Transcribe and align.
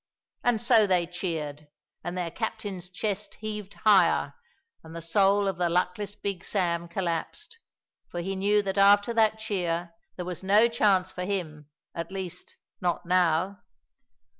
And 0.43 0.59
so 0.59 0.87
they 0.87 1.05
cheered, 1.05 1.67
and 2.03 2.17
their 2.17 2.31
captain's 2.31 2.89
chest 2.89 3.35
heaved 3.35 3.75
higher, 3.85 4.33
and 4.83 4.95
the 4.95 4.99
soul 4.99 5.47
of 5.47 5.57
the 5.59 5.69
luckless 5.69 6.15
Big 6.15 6.43
Sam 6.43 6.87
collapsed, 6.87 7.57
for 8.09 8.19
he 8.19 8.35
knew 8.35 8.63
that 8.63 8.79
after 8.79 9.13
that 9.13 9.37
cheer 9.37 9.93
there 10.15 10.25
was 10.25 10.41
no 10.41 10.67
chance 10.67 11.11
for 11.11 11.23
him; 11.23 11.69
at 11.93 12.11
least, 12.11 12.55
not 12.81 13.05
now. 13.05 13.59